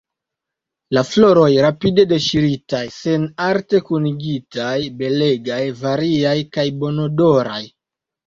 [0.97, 7.63] La floroj, rapide deŝiritaj, senarte kunigitaj, belegaj, variaj kaj bonodoraj.